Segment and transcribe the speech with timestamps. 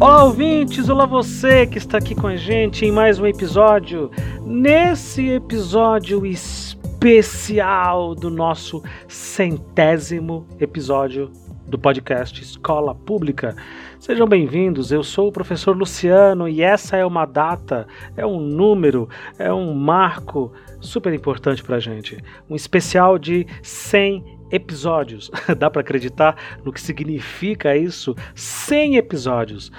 [0.00, 0.88] Olá, ouvintes!
[0.88, 4.10] Olá, você que está aqui com a gente em mais um episódio.
[4.40, 11.30] Nesse episódio especial do nosso centésimo episódio
[11.66, 13.54] do podcast Escola Pública.
[13.98, 17.86] Sejam bem-vindos, eu sou o professor Luciano e essa é uma data,
[18.16, 19.06] é um número,
[19.38, 22.16] é um marco super importante para a gente.
[22.48, 25.30] Um especial de 100 episódios.
[25.58, 28.14] Dá para acreditar no que significa isso?
[28.34, 29.70] 100 episódios.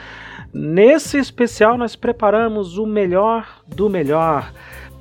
[0.53, 4.51] Nesse especial, nós preparamos o melhor do melhor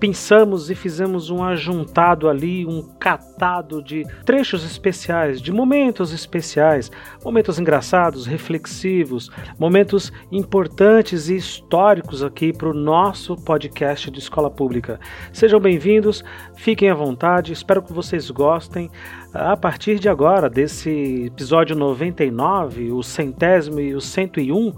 [0.00, 6.90] pensamos e fizemos um ajuntado ali, um catado de trechos especiais, de momentos especiais,
[7.22, 14.98] momentos engraçados, reflexivos, momentos importantes e históricos aqui para o nosso podcast de Escola Pública.
[15.34, 16.24] Sejam bem-vindos,
[16.56, 18.90] fiquem à vontade, espero que vocês gostem.
[19.32, 24.72] A partir de agora, desse episódio 99, o centésimo e o 101,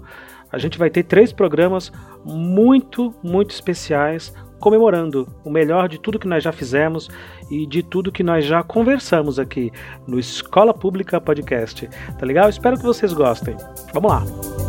[0.51, 1.91] a gente vai ter três programas
[2.23, 7.09] muito, muito especiais comemorando o melhor de tudo que nós já fizemos
[7.51, 9.71] e de tudo que nós já conversamos aqui
[10.07, 11.89] no Escola Pública Podcast.
[12.17, 12.47] Tá legal?
[12.47, 13.57] Espero que vocês gostem.
[13.93, 14.62] Vamos lá!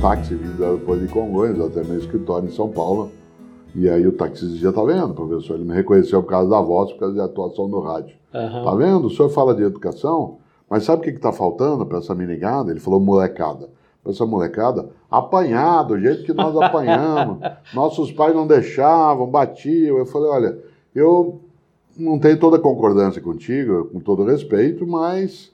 [0.00, 3.10] Táxi vindo do aeroporto de Congonhas até meu escritório em São Paulo.
[3.74, 5.54] E aí o taxista dizia, tá vendo, professor?
[5.54, 8.16] Ele me reconheceu por causa da voz, por causa da atuação no rádio.
[8.32, 8.64] Uhum.
[8.64, 9.06] Tá vendo?
[9.06, 10.38] O senhor fala de educação,
[10.70, 12.70] mas sabe o que está faltando para essa menigada?
[12.70, 13.68] Ele falou molecada.
[14.02, 17.38] Para essa molecada, apanhar, do jeito que nós apanhamos.
[17.74, 19.98] Nossos pais não deixavam, batiam.
[19.98, 20.58] Eu falei, olha,
[20.94, 21.40] eu
[21.96, 25.52] não tenho toda a concordância contigo, com todo respeito, mas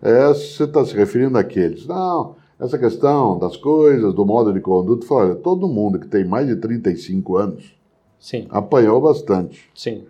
[0.00, 1.86] é, você está se referindo àqueles.
[1.86, 6.46] Não, essa questão das coisas, do modo de conduta, olha, todo mundo que tem mais
[6.46, 7.74] de 35 anos
[8.20, 8.46] Sim.
[8.50, 9.68] apanhou bastante.
[9.74, 10.04] Sim.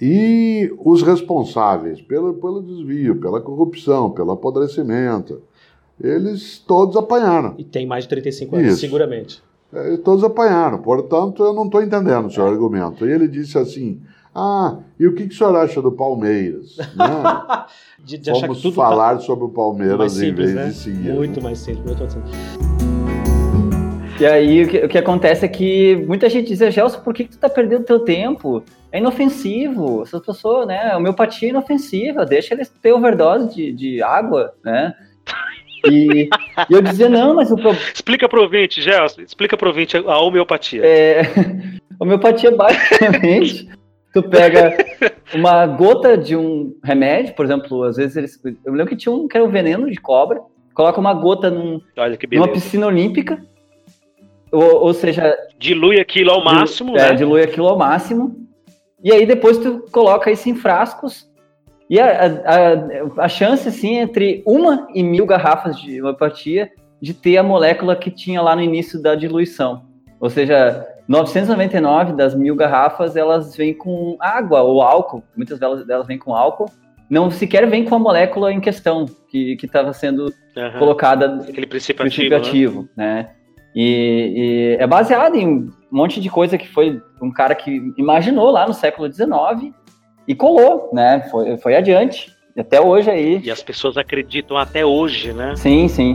[0.00, 5.42] E os responsáveis pelo, pelo desvio, pela corrupção, pelo apodrecimento,
[6.02, 7.54] eles todos apanharam.
[7.58, 8.80] E tem mais de 35 anos, Isso.
[8.80, 9.42] seguramente.
[9.70, 12.50] É, todos apanharam, portanto, eu não estou entendendo o seu é.
[12.50, 13.06] argumento.
[13.06, 14.00] E ele disse assim:
[14.38, 16.76] ah, e o que, que o senhor acha do Palmeiras?
[16.76, 16.84] Né?
[18.04, 20.66] de, de Vamos tá falar tá sobre o Palmeiras simples, em vez né?
[20.66, 21.12] de seguir.
[21.14, 22.36] Muito mais simples, muito mais simples.
[24.20, 27.24] E aí o que, o que, acontece é que muita gente diz, Gelson, por que,
[27.24, 28.62] que tu tá perdendo teu tempo?
[28.92, 30.92] É inofensivo, essas pessoas, né?
[30.92, 34.94] A homeopatia é inofensiva, deixa eles ter overdose de, de água, né?
[35.90, 36.28] E,
[36.68, 37.78] e, eu dizia, não, mas o problema.
[37.94, 40.82] Explica pro ouvinte, Gelson, explica pro ouvinte a homeopatia.
[40.84, 41.22] É,
[41.98, 43.74] homeopatia basicamente
[44.16, 44.74] tu pega
[45.34, 48.40] uma gota de um remédio, por exemplo, às vezes eles.
[48.64, 50.40] Eu lembro que tinha um que era o veneno de cobra,
[50.72, 51.82] coloca uma gota num,
[52.32, 53.44] numa piscina olímpica,
[54.50, 55.36] ou, ou, seja.
[55.58, 56.96] Dilui aquilo ao máximo.
[56.96, 57.14] É, né?
[57.14, 58.48] dilui aquilo ao máximo.
[59.04, 61.30] E aí depois tu coloca isso em frascos.
[61.90, 67.36] E a, a, a chance, assim, entre uma e mil garrafas de homeopatia de ter
[67.36, 69.85] a molécula que tinha lá no início da diluição.
[70.20, 76.06] Ou seja, 999 das mil garrafas, elas vêm com água ou álcool, muitas delas, delas
[76.06, 76.70] vêm com álcool,
[77.08, 80.78] não sequer vem com a molécula em questão que estava sendo uhum.
[80.78, 83.14] colocada aquele princípio, princípio ativo, ativo né?
[83.14, 83.30] né?
[83.74, 88.50] E, e, é baseado em um monte de coisa que foi um cara que imaginou
[88.50, 89.74] lá no século XIX
[90.26, 91.28] e colou, né?
[91.30, 93.40] Foi, foi adiante, até hoje aí.
[93.44, 95.54] E as pessoas acreditam até hoje, né?
[95.56, 96.14] Sim, sim.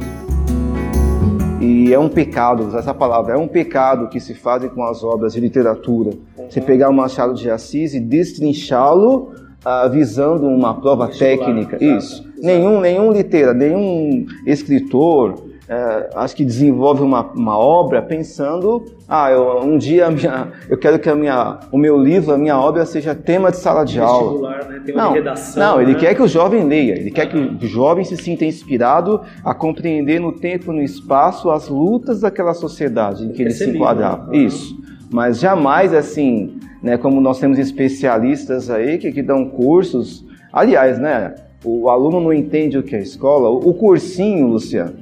[1.61, 5.03] E é um pecado, usar essa palavra, é um pecado que se fazem com as
[5.03, 6.09] obras de literatura.
[6.35, 6.49] Uhum.
[6.49, 9.31] Você pegar o Machado de Assis e destrinchá-lo
[9.63, 11.77] uh, visando uma prova técnica.
[11.79, 12.27] Isso.
[12.41, 19.61] Nenhum, nenhum litera, nenhum escritor é, acho que desenvolve uma, uma obra pensando, ah, eu,
[19.61, 23.15] um dia minha, eu quero que a minha, o meu livro, a minha obra seja
[23.15, 24.65] tema de sala de aula.
[24.67, 24.81] Né?
[24.85, 25.99] Tema não, de redação, não, ele né?
[25.99, 30.19] quer que o jovem leia, ele quer que o jovem se sinta inspirado a compreender
[30.19, 34.27] no tempo e no espaço as lutas daquela sociedade em que ele se enquadrava.
[34.27, 34.39] Né?
[34.39, 34.75] Isso.
[35.09, 40.25] Mas jamais assim, né, como nós temos especialistas aí que, que dão cursos.
[40.51, 41.33] Aliás, né,
[41.63, 43.47] o aluno não entende o que é escola.
[43.47, 45.00] O cursinho, Luciano,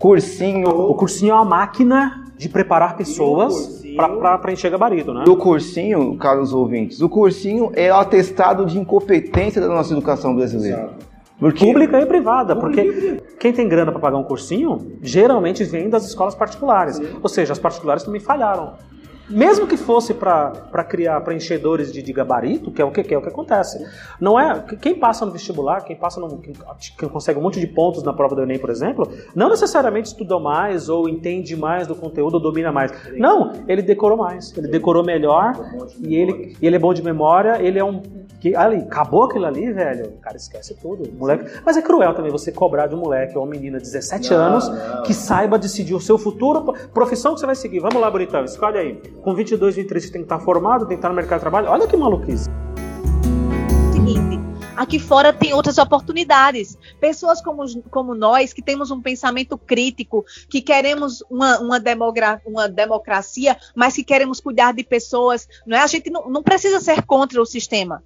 [0.00, 0.66] Cursinho.
[0.66, 5.24] O cursinho é uma máquina de preparar pessoas para preencher gabarito, né?
[5.28, 10.90] O cursinho, caros ouvintes, o cursinho é o atestado de incompetência da nossa educação brasileira.
[11.38, 11.66] Porque...
[11.66, 16.34] Pública e privada, porque quem tem grana para pagar um cursinho, geralmente vem das escolas
[16.34, 16.98] particulares.
[17.22, 18.72] Ou seja, as particulares também falharam.
[19.30, 23.18] Mesmo que fosse para criar preenchedores de, de, gabarito, que é o que, que, é
[23.18, 23.84] o que acontece.
[24.20, 26.52] Não é quem passa no vestibular, quem passa no, quem,
[26.98, 30.40] quem consegue um monte de pontos na prova do Enem, por exemplo, não necessariamente estudou
[30.40, 32.92] mais ou entende mais do conteúdo ou domina mais.
[33.16, 35.52] Não, ele decorou mais, ele decorou melhor
[36.00, 38.02] e ele, e ele é bom de memória, ele é um
[38.40, 41.06] que ali, acabou aquilo ali, velho, o cara esquece tudo.
[41.12, 41.60] Moleque.
[41.64, 44.38] Mas é cruel também você cobrar de um moleque ou uma menina de 17 não,
[44.38, 45.02] anos não.
[45.02, 47.80] que saiba decidir o seu futuro, profissão que você vai seguir.
[47.80, 49.02] Vamos lá, bonitão, escolhe aí.
[49.22, 51.68] Com 22, 23 você tem que estar formado, tem que estar no mercado de trabalho.
[51.68, 52.48] Olha que maluquice.
[53.92, 54.40] Seguinte,
[54.74, 56.78] aqui fora tem outras oportunidades.
[56.98, 62.66] Pessoas como, como nós, que temos um pensamento crítico, que queremos uma, uma, demogra, uma
[62.66, 65.82] democracia, mas que queremos cuidar de pessoas, não é?
[65.82, 68.02] A gente não, não precisa ser contra o sistema.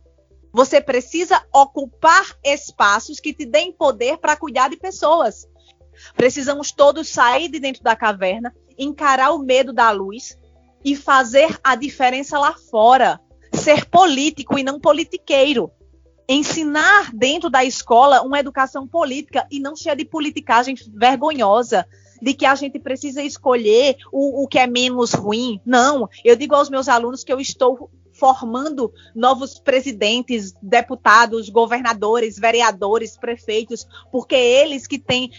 [0.53, 5.49] Você precisa ocupar espaços que te deem poder para cuidar de pessoas.
[6.17, 10.37] Precisamos todos sair de dentro da caverna, encarar o medo da luz
[10.85, 13.21] e fazer a diferença lá fora.
[13.53, 15.71] Ser político e não politiqueiro.
[16.29, 21.87] Ensinar dentro da escola uma educação política e não cheia de politicagem vergonhosa,
[22.21, 25.61] de que a gente precisa escolher o, o que é menos ruim.
[25.65, 33.17] Não, eu digo aos meus alunos que eu estou formando novos presidentes, deputados, governadores, vereadores,
[33.17, 35.31] prefeitos, porque eles que têm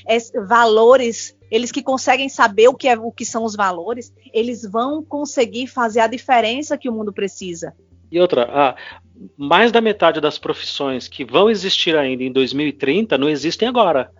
[0.47, 5.03] valores, eles que conseguem saber o que, é, o que são os valores, eles vão
[5.03, 7.73] conseguir fazer a diferença que o mundo precisa.
[8.11, 8.75] E outra, ah,
[9.37, 14.11] mais da metade das profissões que vão existir ainda em 2030 não existem agora.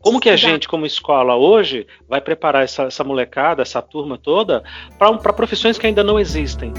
[0.00, 4.62] Como que a gente, como escola hoje, vai preparar essa, essa molecada, essa turma toda,
[4.98, 6.74] para profissões que ainda não existem?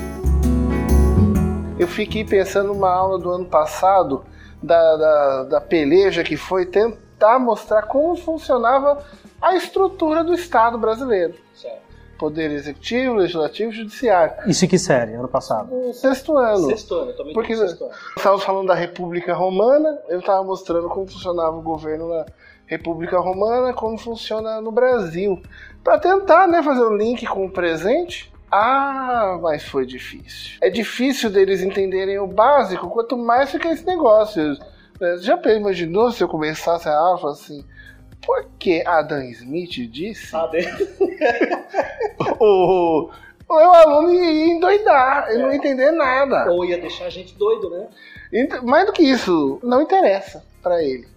[1.78, 4.24] Eu fiquei pensando numa aula do ano passado
[4.64, 9.04] da, da, da peleja que foi tentar mostrar como funcionava
[9.42, 11.36] a estrutura do Estado brasileiro.
[11.54, 11.84] Certo.
[12.18, 14.50] Poder executivo, legislativo e judiciário.
[14.50, 15.76] Isso que série, ano passado?
[15.76, 16.68] No sexto ano.
[16.68, 17.94] Sexto ano, também Porque sexto ano.
[18.16, 22.26] estávamos falando da República Romana, eu estava mostrando como funcionava o governo na
[22.66, 25.42] República Romana, como funciona no Brasil.
[25.84, 28.34] Para tentar né, fazer o um link com o presente.
[28.52, 30.58] Ah, mas foi difícil.
[30.62, 34.58] É difícil deles entenderem o básico, quanto mais fica esse negócio.
[34.98, 37.66] Você já imaginou se eu começasse a aula assim?
[38.26, 40.36] Porque Adam Smith disse.
[40.36, 40.50] Ah,
[42.40, 43.10] o,
[43.48, 45.42] o meu aluno ia endoidar, ele é.
[45.44, 46.52] não ia entender nada.
[46.52, 47.88] Ou ia deixar a gente doido, né?
[48.64, 51.08] Mais do que isso, não interessa para ele.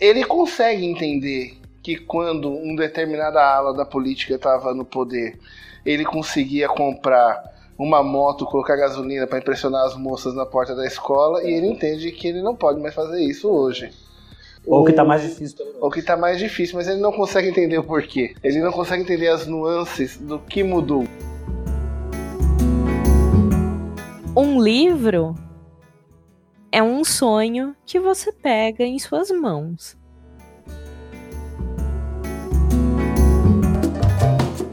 [0.00, 5.38] Ele consegue entender que quando uma determinada ala da política estava no poder
[5.84, 11.42] ele conseguia comprar uma moto, colocar gasolina para impressionar as moças na porta da escola
[11.42, 13.90] e ele entende que ele não pode mais fazer isso hoje.
[14.66, 15.58] Ou que está mais difícil.
[15.78, 18.34] Ou que está mais difícil, mas ele não consegue entender o porquê.
[18.42, 21.04] Ele não consegue entender as nuances do que mudou.
[24.34, 25.34] Um livro
[26.72, 29.98] é um sonho que você pega em suas mãos.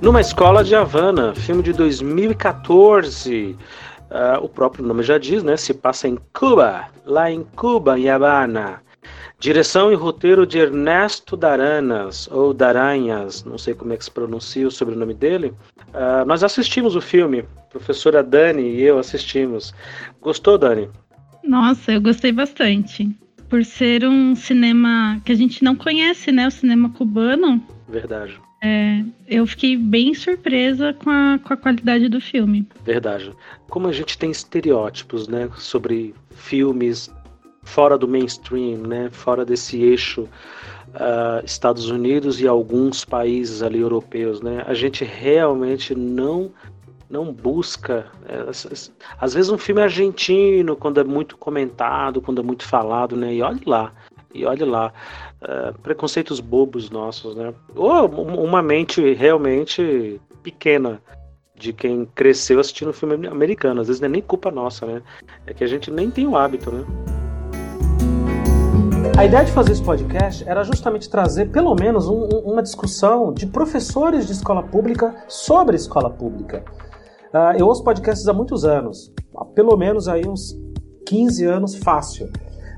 [0.01, 3.51] Numa escola de Havana, filme de 2014.
[3.51, 3.57] Uh,
[4.09, 5.55] ah, o próprio nome já diz, né?
[5.55, 8.81] Se passa em Cuba, lá em Cuba, em Havana.
[9.39, 14.67] Direção e roteiro de Ernesto Daranas, ou Daranhas, não sei como é que se pronuncia
[14.67, 15.53] o sobrenome dele.
[15.89, 19.71] Uh, nós assistimos o filme, a professora Dani e eu assistimos.
[20.19, 20.89] Gostou, Dani?
[21.43, 23.07] Nossa, eu gostei bastante.
[23.47, 26.47] Por ser um cinema que a gente não conhece, né?
[26.47, 27.63] O cinema cubano.
[27.87, 28.39] Verdade.
[28.61, 32.67] É, eu fiquei bem surpresa com a, com a qualidade do filme.
[32.83, 33.31] Verdade.
[33.69, 37.11] Como a gente tem estereótipos, né, sobre filmes
[37.63, 44.41] fora do mainstream, né, fora desse eixo uh, Estados Unidos e alguns países ali europeus,
[44.41, 46.51] né, a gente realmente não
[47.09, 48.07] não busca.
[48.25, 48.49] É,
[49.19, 53.33] às vezes um filme argentino, quando é muito comentado, quando é muito falado, né?
[53.33, 53.91] E olhe lá,
[54.33, 54.93] e olhe lá.
[55.41, 57.53] Uh, preconceitos bobos nossos, né?
[57.75, 61.01] Ou uma mente realmente pequena
[61.55, 63.81] de quem cresceu assistindo filme americano.
[63.81, 65.01] Às vezes não é nem culpa nossa, né?
[65.45, 66.85] É que a gente nem tem o hábito, né?
[69.17, 73.45] A ideia de fazer esse podcast era justamente trazer pelo menos um, uma discussão de
[73.45, 76.63] professores de escola pública sobre escola pública.
[77.33, 80.55] Uh, eu ouço podcasts há muitos anos, há pelo menos aí uns
[81.05, 82.31] 15 anos fácil.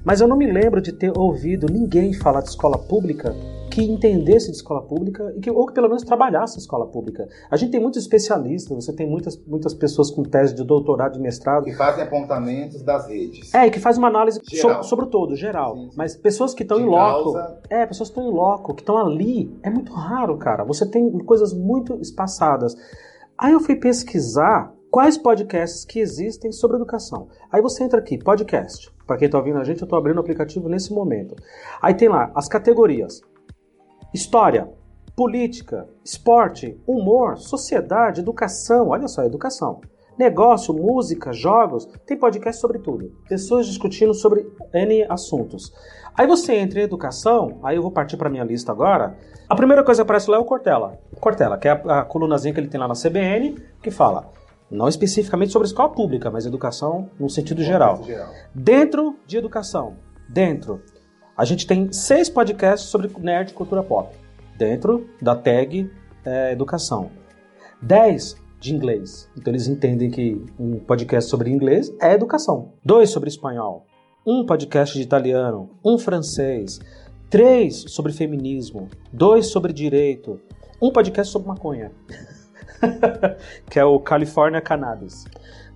[0.04, 3.34] Mas eu não me lembro de ter ouvido ninguém falar de escola pública
[3.74, 7.28] que entendesse de escola pública e que, ou que pelo menos trabalhasse em escola pública.
[7.50, 11.20] A gente tem muitos especialistas, você tem muitas, muitas pessoas com tese de doutorado, de
[11.20, 11.64] mestrado.
[11.64, 13.52] Que fazem apontamentos das redes.
[13.52, 15.76] É, e que faz uma análise sobre, sobre o todo, geral.
[15.76, 15.96] Sim, sim.
[15.98, 17.34] Mas pessoas que estão em loco.
[17.34, 17.60] Causa...
[17.68, 20.64] É, pessoas que estão em loco, que estão ali, é muito raro, cara.
[20.66, 22.76] Você tem coisas muito espaçadas.
[23.36, 27.28] Aí eu fui pesquisar quais podcasts que existem sobre educação.
[27.52, 28.93] Aí você entra aqui, podcast.
[29.06, 31.36] Para quem está ouvindo a gente, eu estou abrindo o aplicativo nesse momento.
[31.82, 33.22] Aí tem lá as categorias:
[34.14, 34.70] história,
[35.16, 38.90] política, esporte, humor, sociedade, educação.
[38.90, 39.82] Olha só, educação.
[40.18, 43.12] Negócio, música, jogos, tem podcast sobre tudo.
[43.28, 45.74] Pessoas discutindo sobre N assuntos.
[46.16, 49.18] Aí você entra em educação, aí eu vou partir para minha lista agora.
[49.50, 51.00] A primeira coisa que aparece lá é o Cortella.
[51.20, 54.32] Cortella, que é a, a colunazinha que ele tem lá na CBN, que fala
[54.74, 58.02] não especificamente sobre escola pública, mas educação no sentido geral.
[58.54, 59.96] Dentro de educação,
[60.28, 60.82] dentro,
[61.38, 64.16] a gente tem seis podcasts sobre nerd e cultura pop.
[64.58, 65.90] Dentro da tag
[66.26, 67.12] é, educação.
[67.82, 69.30] Dez de inglês.
[69.38, 72.74] Então eles entendem que um podcast sobre inglês é educação.
[72.84, 73.86] Dois sobre espanhol
[74.26, 76.80] um podcast de italiano, um francês,
[77.30, 80.40] três sobre feminismo, dois sobre direito,
[80.82, 81.92] um podcast sobre maconha,
[83.70, 85.26] que é o California Cannabis.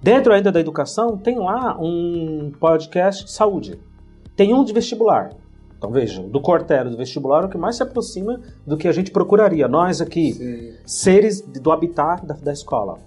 [0.01, 3.79] Dentro ainda da educação, tem lá um podcast de saúde.
[4.35, 5.31] Tem um de vestibular.
[5.77, 9.11] Então vejam, do Cortero do vestibular o que mais se aproxima do que a gente
[9.11, 9.67] procuraria.
[9.67, 10.73] Nós aqui, Sim.
[10.85, 12.97] seres do habitat da, da escola.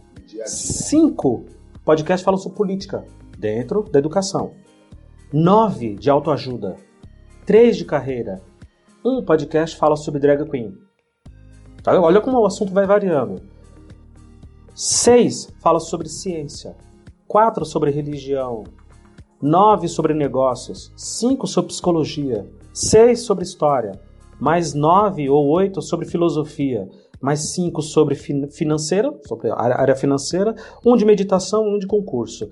[0.47, 1.47] Cinco
[1.85, 3.04] podcasts falam sobre política
[3.38, 4.52] dentro da educação.
[5.32, 6.76] 9 de autoajuda,
[7.47, 8.40] 3 de carreira,
[9.04, 10.76] um podcast fala sobre drag queen.
[11.82, 11.99] Tá?
[12.00, 13.42] Olha como o assunto vai variando.
[14.80, 16.75] 6 fala sobre ciência,
[17.28, 18.64] 4 sobre religião,
[19.42, 24.00] 9 sobre negócios, 5 sobre psicologia, 6 sobre história,
[24.40, 26.88] mais 9 ou 8 sobre filosofia,
[27.20, 32.49] mais 5 sobre financeira, sobre a área financeira, um de meditação, um de concurso.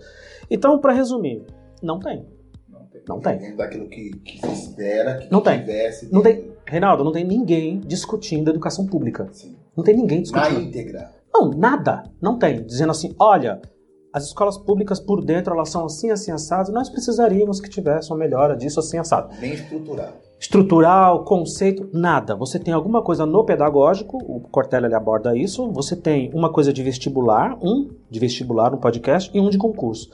[0.51, 1.47] Então, para resumir,
[1.83, 2.27] não tem.
[3.09, 3.57] Não tem.
[3.57, 5.61] Daquilo que, que se espera que não tem.
[5.61, 6.13] tivesse.
[6.13, 6.53] Não tem.
[6.67, 9.27] Reinaldo, não tem ninguém discutindo educação pública.
[9.33, 9.57] Sim.
[9.75, 10.53] Não tem ninguém discutindo.
[10.53, 11.18] Na íntegra.
[11.39, 12.03] Não, nada.
[12.21, 12.65] Não tem.
[12.65, 13.63] Dizendo assim, olha,
[14.13, 16.73] as escolas públicas por dentro elas são assim, assim, assado.
[16.73, 19.33] Nós precisaríamos que tivesse uma melhora disso assim, assado.
[19.41, 20.13] Nem estrutural.
[20.41, 22.35] Estrutural, conceito, nada.
[22.35, 25.71] Você tem alguma coisa no pedagógico, o Cortella ele aborda isso.
[25.73, 30.11] Você tem uma coisa de vestibular, um de vestibular, um podcast, e um de concurso.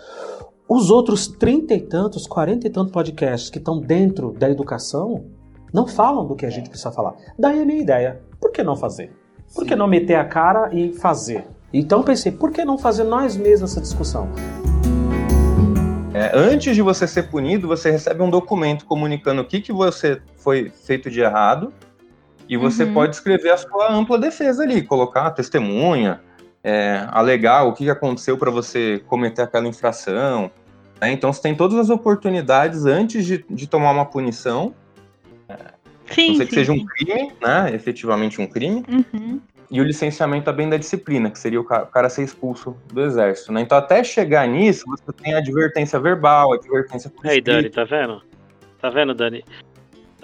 [0.69, 5.25] Os outros trinta e tantos, quarenta e tantos podcasts que estão dentro da educação
[5.73, 7.15] não falam do que a gente precisa falar.
[7.39, 9.24] Daí a minha ideia, por que não fazer?
[9.55, 11.47] Por que não meter a cara e fazer?
[11.73, 14.29] Então pensei, por que não fazer nós mesmos essa discussão?
[16.13, 20.21] É, antes de você ser punido, você recebe um documento comunicando o que, que você
[20.37, 21.73] foi feito de errado
[22.49, 22.95] e você uhum.
[22.95, 26.21] pode escrever a sua ampla defesa ali, colocar testemunha,
[26.63, 30.51] é, alegar o que aconteceu para você cometer aquela infração.
[31.01, 31.13] Né?
[31.13, 34.75] Então você tem todas as oportunidades antes de, de tomar uma punição.
[36.11, 37.75] Sim, não sei sim, que seja um crime, né?
[37.75, 38.85] Efetivamente um crime.
[38.89, 39.41] Uhum.
[39.71, 43.51] E o licenciamento também da disciplina, que seria o cara ser expulso do exército.
[43.51, 43.63] Né?
[43.63, 47.85] Então, até chegar nisso, você tem a advertência verbal, a advertência por Aí, Dani, tá
[47.85, 48.23] vendo?
[48.81, 49.43] Tá vendo, Dani?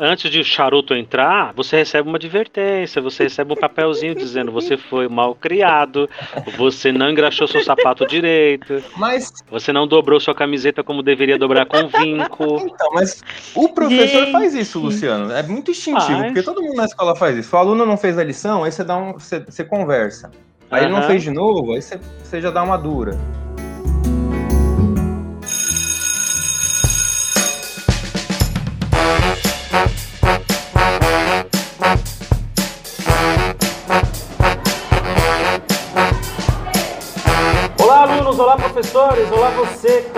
[0.00, 4.76] Antes de o charuto entrar, você recebe uma advertência, você recebe um papelzinho dizendo você
[4.76, 6.08] foi mal criado,
[6.56, 11.66] você não engraxou seu sapato direito, mas você não dobrou sua camiseta como deveria dobrar
[11.66, 12.70] com vinco.
[12.70, 13.22] Então, mas
[13.54, 14.32] o professor Gente.
[14.32, 15.32] faz isso, Luciano.
[15.32, 16.26] É muito instintivo, mas...
[16.26, 17.54] porque todo mundo na escola faz isso.
[17.54, 20.30] O aluno não fez a lição, aí você dá um, você, você conversa.
[20.70, 20.88] Aí uhum.
[20.88, 23.18] ele não fez de novo, aí você, você já dá uma dura.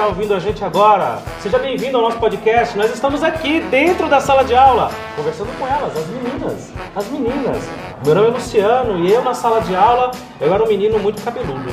[0.02, 1.22] Está ouvindo a gente agora.
[1.40, 2.76] Seja bem-vindo ao nosso podcast.
[2.76, 6.72] Nós estamos aqui dentro da sala de aula, conversando com elas, as meninas.
[6.96, 7.70] As meninas.
[8.04, 11.22] Meu nome é Luciano e eu na sala de aula, eu era um menino muito
[11.22, 11.72] cabeludo.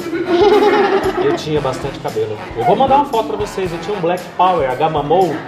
[1.24, 2.36] Eu tinha bastante cabelo.
[2.56, 3.70] Eu vou mandar uma foto para vocês.
[3.70, 5.38] Eu tinha um Black Power, a Gamma Mole.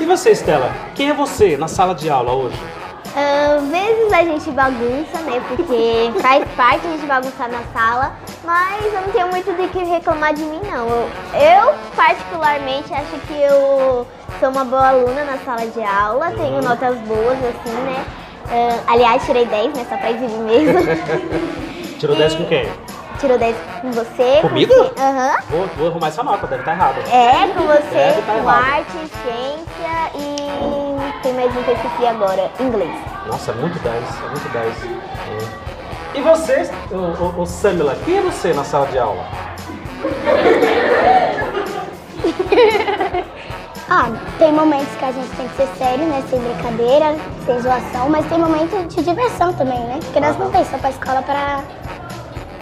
[0.00, 0.72] E você, Estela?
[0.94, 2.56] Quem é você na sala de aula hoje?
[3.16, 5.40] Às vezes a gente bagunça, né?
[5.48, 9.84] Porque faz parte a gente bagunçar na sala, mas eu não tenho muito de que
[9.84, 10.88] reclamar de mim, não.
[10.88, 14.06] Eu, eu, particularmente, acho que eu
[14.40, 18.04] sou uma boa aluna na sala de aula, tenho notas boas, assim, né?
[18.46, 19.86] Uh, aliás, tirei 10, né?
[19.88, 20.80] Só pra exibir mesmo.
[21.98, 22.68] Tirou 10 com quem?
[23.18, 24.40] Tirou 10 com você.
[24.42, 24.74] Comigo?
[24.98, 25.30] Aham.
[25.30, 25.58] Uhum.
[25.58, 26.98] Vou, vou, arrumar essa nota, deve estar tá errado.
[27.10, 30.33] É, com você, tá com arte, ciência e
[31.24, 32.94] tem mais um que eu esqueci agora, inglês.
[33.26, 34.84] Nossa, é muito 10, é muito 10.
[34.84, 34.88] É.
[36.18, 39.24] E você, o, o, o Samila, quem é você na sala de aula?
[43.88, 46.22] ah, tem momentos que a gente tem que ser sério, né?
[46.28, 47.16] Sem brincadeira,
[47.46, 49.98] sem zoação, mas tem momentos de diversão também, né?
[50.04, 51.64] Porque nós não tem só pra escola pra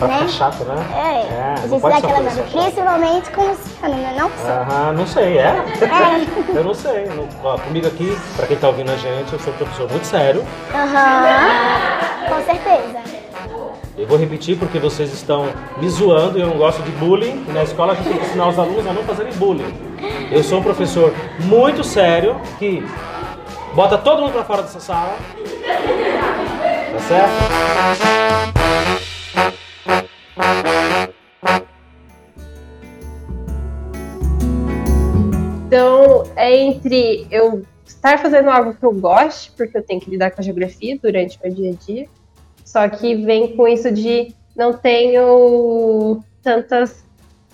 [0.06, 0.18] Pra né?
[0.18, 0.74] ficar chato, né?
[0.96, 4.14] É, É, não pode ser aquela coisa principalmente com o Luciano, né?
[4.18, 4.48] Não só.
[4.48, 5.42] Aham, não sei, é?
[5.42, 6.56] É.
[6.58, 7.04] Eu não sei.
[7.06, 10.04] Não- ó, comigo aqui, pra quem tá ouvindo a gente, eu sou um professor muito
[10.06, 10.44] sério.
[10.74, 13.22] Aham, com certeza.
[13.96, 17.44] Eu vou repetir porque vocês estão me zoando e eu não gosto de bullying.
[17.48, 19.72] Na escola a gente tem que ensinar os alunos a não fazerem bullying.
[20.30, 22.84] Eu sou um professor muito sério que
[23.74, 25.14] bota todo mundo pra fora dessa sala.
[26.92, 28.91] Tá certo?
[36.52, 40.44] Entre eu estar fazendo algo que eu goste, porque eu tenho que lidar com a
[40.44, 42.08] geografia durante meu dia a dia,
[42.64, 47.04] só que vem com isso de não tenho tantas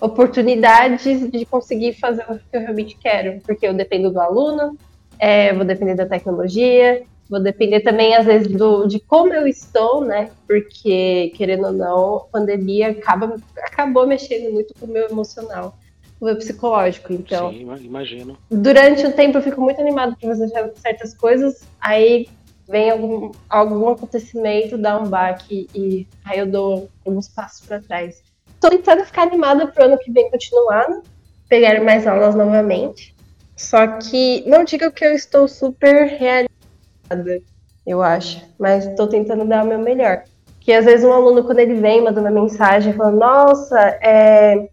[0.01, 4.77] oportunidades de conseguir fazer o que eu realmente quero, porque eu dependo do aluno,
[5.19, 10.03] é, vou depender da tecnologia, vou depender também, às vezes, do, de como eu estou,
[10.03, 10.31] né?
[10.47, 15.77] Porque, querendo ou não, a pandemia acaba, acabou mexendo muito com o meu emocional,
[16.19, 17.13] o meu psicológico.
[17.13, 18.37] Então, Sim, ima- imagino.
[18.49, 22.27] durante o tempo eu fico muito animada para fazer certas coisas, aí
[22.67, 28.21] vem algum, algum acontecimento, dá um baque e aí eu dou alguns passos para trás.
[28.59, 31.01] Tô tentando ficar animada pro ano que vem continuar, né?
[31.47, 33.15] pegar mais aulas novamente.
[33.57, 37.41] Só que não diga que eu estou super realizada,
[37.85, 40.23] eu acho, mas estou tentando dar o meu melhor.
[40.59, 44.69] Que às vezes um aluno, quando ele vem, manda uma mensagem falando, nossa, é,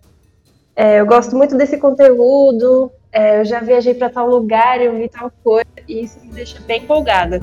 [0.77, 5.09] é, eu gosto muito desse conteúdo, é, eu já viajei para tal lugar, eu vi
[5.09, 7.41] tal coisa, e isso me deixa bem empolgada.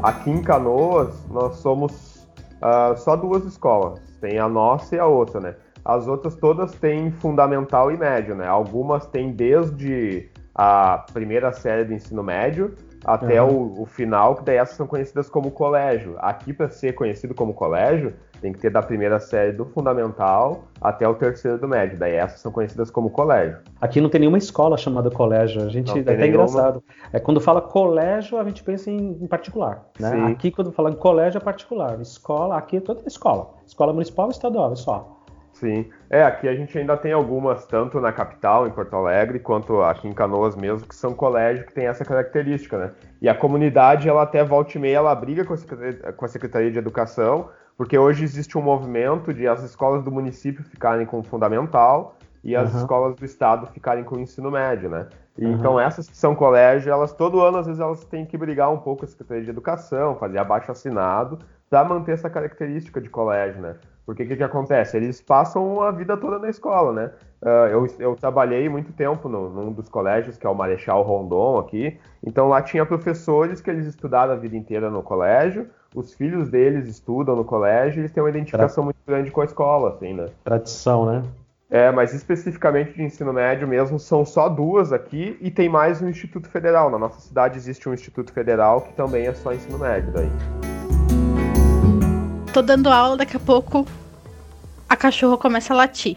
[0.00, 2.26] Aqui em Canoas, nós somos
[2.62, 4.00] ah, só duas escolas.
[4.20, 5.54] Tem a nossa e a outra, né?
[5.84, 8.46] As outras todas têm fundamental e médio, né?
[8.46, 12.74] Algumas têm desde a primeira série do ensino médio
[13.04, 13.74] até Uhum.
[13.78, 16.16] o, o final, que daí essas são conhecidas como colégio.
[16.18, 21.06] Aqui, para ser conhecido como colégio, tem que ter da primeira série do fundamental até
[21.06, 21.98] o terceiro do médio.
[21.98, 23.58] Daí essas são conhecidas como colégio.
[23.80, 25.62] Aqui não tem nenhuma escola chamada colégio.
[25.62, 26.44] A gente é até nenhuma.
[26.44, 26.82] engraçado.
[27.12, 29.84] É quando fala colégio, a gente pensa em, em particular.
[29.98, 30.10] Né?
[30.10, 30.32] Sim.
[30.32, 32.00] Aqui, quando fala em colégio, é particular.
[32.00, 33.50] Escola, aqui é toda escola.
[33.66, 35.20] Escola municipal e estadual, é só.
[35.52, 35.90] Sim.
[36.08, 40.08] É, aqui a gente ainda tem algumas, tanto na capital, em Porto Alegre, quanto aqui
[40.08, 42.92] em Canoas mesmo, que são colégios que têm essa característica, né?
[43.20, 47.50] E a comunidade, ela até volta e meia, ela briga com a Secretaria de Educação,
[47.80, 52.14] porque hoje existe um movimento de as escolas do município ficarem com o fundamental
[52.44, 52.80] e as Aham.
[52.80, 55.06] escolas do estado ficarem com o ensino médio, né?
[55.38, 55.54] E Aham.
[55.54, 58.76] Então essas que são colégio, elas todo ano, às vezes, elas têm que brigar um
[58.76, 61.38] pouco com a Secretaria de Educação, fazer abaixo assinado,
[61.70, 63.76] para manter essa característica de colégio, né?
[64.04, 64.98] Porque o que, que acontece?
[64.98, 67.10] Eles passam a vida toda na escola, né?
[67.40, 71.58] Ah, eu, eu trabalhei muito tempo no, num dos colégios, que é o Marechal Rondon
[71.58, 71.98] aqui.
[72.22, 76.88] Então lá tinha professores que eles estudaram a vida inteira no colégio, os filhos deles
[76.88, 80.28] estudam no colégio e eles têm uma identificação muito grande com a escola, assim, né?
[80.44, 81.24] Tradição, né?
[81.68, 86.08] É, mas especificamente de ensino médio mesmo, são só duas aqui e tem mais um
[86.08, 86.90] Instituto Federal.
[86.90, 90.30] Na nossa cidade existe um Instituto Federal que também é só ensino médio daí.
[92.52, 93.86] Tô dando aula, daqui a pouco
[94.88, 96.16] a cachorra começa a latir.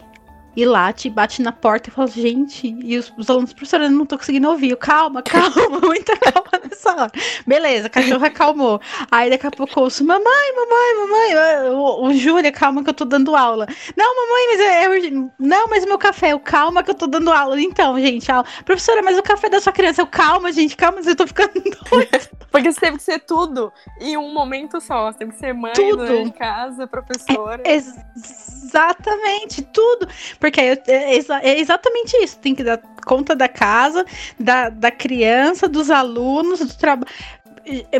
[0.56, 4.06] E late, bate na porta e fala, gente, e os, os alunos, professora, eu não
[4.06, 4.76] tô conseguindo ouvir.
[4.76, 7.12] Calma, calma, muita calma nessa hora.
[7.46, 8.80] Beleza, a cachorra acalmou.
[9.10, 10.24] Aí daqui a pouco eu ouço, mamãe,
[10.56, 13.66] mamãe, mamãe, o, o Júlia, calma que eu tô dando aula.
[13.96, 15.10] Não, mamãe, mas é, é.
[15.38, 17.60] Não, mas o meu café, eu, calma que eu tô dando aula.
[17.60, 18.46] Então, gente, aula.
[18.64, 21.52] professora, mas o café da sua criança, eu, calma, gente, calma, mas eu tô ficando
[21.90, 22.43] doida.
[22.54, 25.10] Porque você teve que ser tudo em um momento só.
[25.10, 26.06] Você teve que ser mãe, Tudo.
[26.06, 27.60] dona de casa, professora.
[27.66, 30.06] Ex- Exatamente, tudo.
[30.38, 32.38] Porque é, é é exatamente isso.
[32.38, 34.04] Tem que dar conta da casa,
[34.38, 37.08] da, da criança, dos alunos, do trabalho.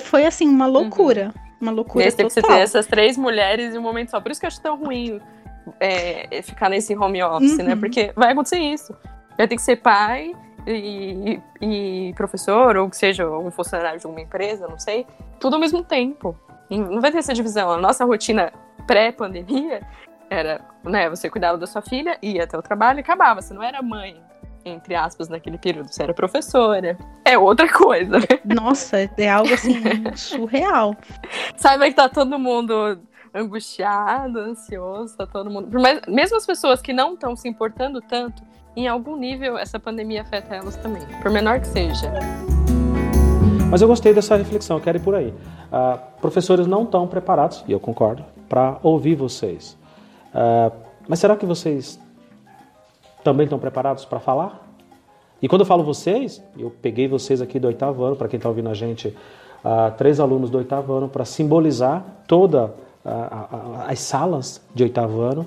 [0.03, 1.35] Foi assim, uma loucura.
[1.61, 2.57] Uma E loucura aí você teve que você total.
[2.57, 4.21] ter essas três mulheres em um momento só.
[4.21, 5.21] Por isso que eu acho tão ruim
[5.81, 7.75] é, é ficar nesse home office, né?
[7.75, 7.81] Uhum.
[7.81, 8.95] Porque vai acontecer isso.
[9.37, 10.33] Vai ter que ser pai
[10.67, 15.07] e, e professor, ou que seja um funcionário de uma empresa, não sei.
[15.39, 16.37] Tudo ao mesmo tempo.
[16.71, 17.71] Não vai ter essa divisão.
[17.71, 18.53] A nossa rotina
[18.87, 19.83] pré-pandemia
[20.31, 23.41] era, né, você cuidava da sua filha, ia até o trabalho e acabava.
[23.43, 24.21] Você não era mãe,
[24.65, 25.93] entre aspas, naquele período.
[25.93, 26.97] Você era professora.
[27.25, 28.19] É outra coisa.
[28.45, 29.75] Nossa, é algo assim
[30.17, 30.97] surreal.
[31.57, 32.99] Saiba que tá todo mundo
[33.35, 35.79] angustiado, ansioso, tá todo mundo.
[35.81, 38.43] Mais- mesmo as pessoas que não estão se importando tanto,
[38.77, 42.13] em algum nível essa pandemia afeta elas também, por menor que seja.
[43.71, 45.35] Mas eu gostei dessa reflexão, eu quero ir por aí.
[45.73, 49.77] Ah, professores não estão preparados, e eu concordo, para ouvir vocês.
[50.33, 50.71] Ah,
[51.09, 52.01] mas será que vocês
[53.23, 54.61] também estão preparados para falar?
[55.43, 58.49] E quando eu falo vocês, eu peguei vocês aqui do oitavo ano, para quem está
[58.49, 59.17] ouvindo a gente,
[59.65, 65.21] ah, três alunos do oitavo ano, para simbolizar toda a, a, as salas de oitavo
[65.21, 65.47] ano.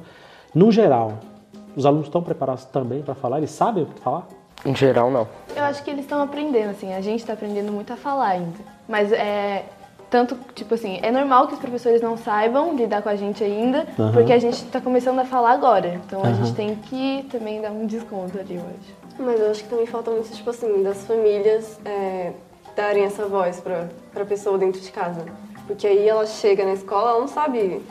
[0.53, 1.19] No geral,
[1.77, 3.37] os alunos estão preparados também para falar?
[3.37, 4.27] Eles sabem o que falar?
[4.65, 5.27] Em geral, não.
[5.55, 8.57] Eu acho que eles estão aprendendo, assim, a gente está aprendendo muito a falar ainda.
[8.87, 9.63] Mas é.
[10.09, 13.85] Tanto, tipo assim, é normal que os professores não saibam lidar com a gente ainda,
[13.99, 14.13] Uhum.
[14.13, 15.99] porque a gente está começando a falar agora.
[16.05, 16.35] Então a Uhum.
[16.35, 18.95] gente tem que também dar um desconto ali hoje.
[19.19, 22.31] Mas eu acho que também falta muito, tipo assim, das famílias é,
[22.73, 25.25] darem essa voz pra, pra pessoa dentro de casa.
[25.67, 27.81] Porque aí ela chega na escola, ela não sabe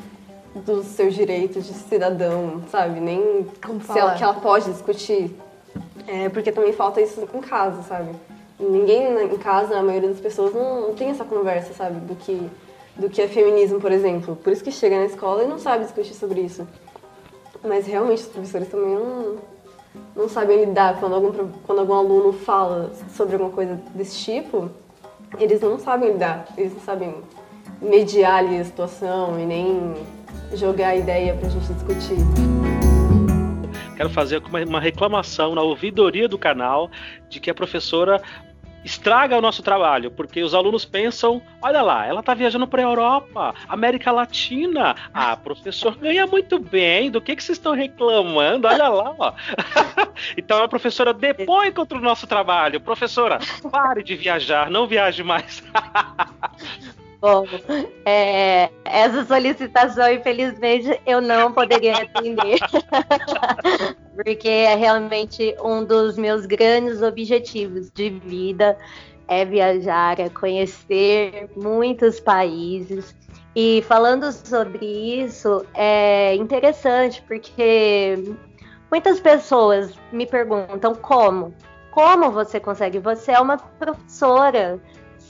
[0.64, 3.00] dos seus direitos de cidadão, sabe?
[3.00, 3.46] Nem
[3.84, 5.36] se ela, que ela pode discutir.
[6.06, 8.10] É, porque também falta isso em casa, sabe?
[8.58, 12.00] Ninguém em casa, a maioria das pessoas não, não tem essa conversa, sabe?
[12.00, 12.48] Do que,
[12.96, 14.36] do que é feminismo, por exemplo.
[14.36, 16.66] Por isso que chega na escola e não sabe discutir sobre isso.
[17.62, 19.36] Mas realmente os professores também não,
[20.14, 21.32] não sabem lidar quando algum,
[21.66, 24.70] quando algum aluno fala sobre alguma coisa desse tipo,
[25.38, 27.14] eles não sabem lidar, eles não sabem
[27.80, 29.94] mediar ali a situação e nem
[30.54, 32.16] jogar a ideia pra gente discutir.
[33.96, 36.90] Quero fazer uma, reclamação na ouvidoria do canal
[37.30, 38.20] de que a professora
[38.84, 42.84] estraga o nosso trabalho, porque os alunos pensam, olha lá, ela tá viajando para a
[42.84, 44.94] Europa, América Latina.
[45.12, 48.68] Ah, professor ganha muito bem, do que que vocês estão reclamando?
[48.68, 49.32] Olha lá, ó.
[50.36, 52.80] então a professora depõe contra o nosso trabalho.
[52.80, 53.40] Professora,
[53.72, 55.64] pare de viajar, não viaje mais.
[57.20, 57.44] Bom,
[58.04, 62.58] é, essa solicitação, infelizmente, eu não poderia atender.
[64.14, 68.76] Porque é realmente um dos meus grandes objetivos de vida
[69.28, 73.14] é viajar, é conhecer muitos países.
[73.54, 78.36] E falando sobre isso, é interessante porque
[78.90, 81.54] muitas pessoas me perguntam como?
[81.90, 82.98] Como você consegue?
[82.98, 84.78] Você é uma professora,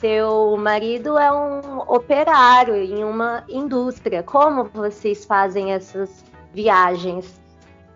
[0.01, 4.23] seu marido é um operário em uma indústria.
[4.23, 7.41] Como vocês fazem essas viagens?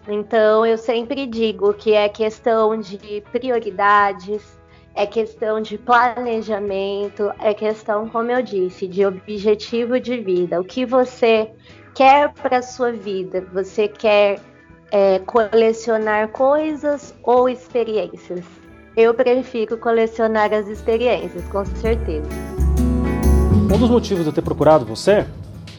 [0.08, 4.58] Então, eu sempre digo que é questão de prioridades,
[4.94, 10.60] é questão de planejamento, é questão, como eu disse, de objetivo de vida.
[10.60, 11.52] O que você
[11.94, 13.46] quer para a sua vida?
[13.52, 14.40] Você quer
[14.90, 18.60] é, colecionar coisas ou experiências?
[18.96, 22.26] Eu prefiro colecionar as experiências, com certeza.
[23.72, 25.24] Um dos motivos de eu ter procurado você,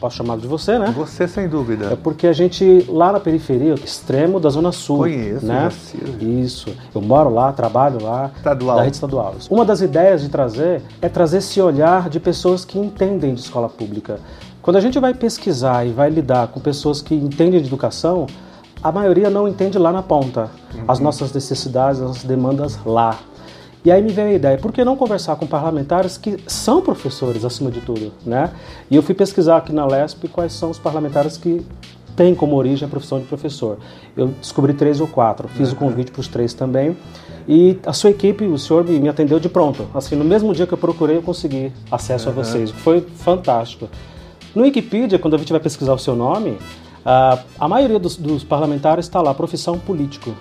[0.00, 0.94] posso chamar de você, né?
[0.96, 1.92] Você, sem dúvida.
[1.92, 4.98] É porque a gente, lá na periferia, extremo da Zona Sul.
[4.98, 5.68] Conheço, né?
[6.20, 6.74] Isso.
[6.94, 8.30] Eu moro lá, trabalho lá.
[8.34, 8.76] Estadual.
[8.76, 9.34] Da rede estadual.
[9.50, 13.68] Uma das ideias de trazer é trazer esse olhar de pessoas que entendem de escola
[13.68, 14.20] pública.
[14.62, 18.26] Quando a gente vai pesquisar e vai lidar com pessoas que entendem de educação,
[18.82, 20.50] a maioria não entende lá na ponta
[20.88, 23.18] as nossas necessidades, as nossas demandas lá.
[23.84, 27.44] E aí me veio a ideia, por que não conversar com parlamentares que são professores
[27.44, 28.50] acima de tudo, né?
[28.90, 31.66] E eu fui pesquisar aqui na LESP quais são os parlamentares que
[32.14, 33.78] têm como origem a profissão de professor.
[34.16, 36.96] Eu descobri três ou quatro, fiz o convite para os três também.
[37.48, 39.86] E a sua equipe, o senhor me atendeu de pronto.
[39.92, 42.36] Assim, no mesmo dia que eu procurei, eu consegui acesso a Uhum.
[42.36, 42.70] vocês.
[42.70, 43.88] Foi fantástico.
[44.54, 46.56] No Wikipedia, quando a gente vai pesquisar o seu nome,
[47.04, 50.34] ah, a maioria dos, dos parlamentares está lá, profissão político.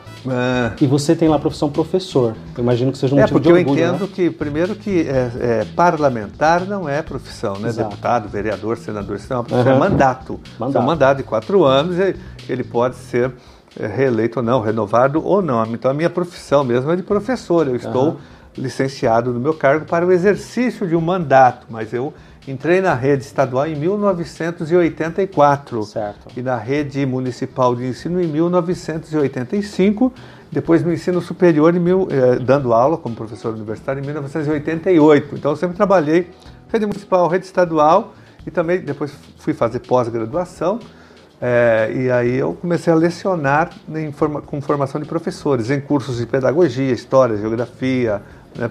[0.80, 2.36] E você tem lá profissão professor.
[2.56, 4.10] Eu imagino que seja um É, motivo porque de eu orgulho, entendo né?
[4.14, 7.70] que, primeiro, que é, é, parlamentar não é profissão, né?
[7.70, 7.90] Exato.
[7.90, 9.86] Deputado, vereador, senador, isso é uma profissão, Aham.
[9.86, 10.40] é mandato.
[10.60, 10.78] Mandato.
[10.78, 12.16] É um mandato de quatro anos e
[12.48, 13.32] ele pode ser
[13.80, 15.66] é, reeleito ou não, renovado ou não.
[15.68, 17.68] Então, a minha profissão mesmo é de professor.
[17.68, 18.18] Eu estou Aham.
[18.58, 22.14] licenciado no meu cargo para o exercício de um mandato, mas eu
[22.52, 26.28] entrei na rede estadual em 1984 Certo.
[26.38, 30.12] e na rede municipal de ensino em 1985,
[30.52, 35.36] depois no ensino superior, em mil, eh, dando aula como professor universitário em 1988.
[35.36, 36.30] Então eu sempre trabalhei
[36.72, 38.14] rede municipal, rede estadual
[38.46, 40.80] e também depois fui fazer pós-graduação.
[41.44, 43.72] eh, e aí eu comecei a lecionar
[44.14, 48.22] forma- com formação de professores em cursos de pedagogia, história, geografia,
[48.56, 48.70] né,